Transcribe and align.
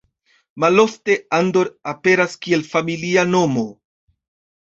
Malofte 0.63 1.17
Andor 1.39 1.69
aperas 1.91 2.33
kiel 2.45 2.65
familia 2.71 3.27
nomo. 3.35 3.67